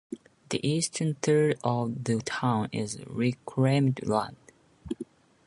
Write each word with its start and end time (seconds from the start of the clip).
The 0.49 0.67
eastern 0.67 1.13
third 1.21 1.59
of 1.63 2.05
the 2.05 2.21
town 2.23 2.69
is 2.71 3.03
reclaimed 3.05 4.03
land. 4.07 4.35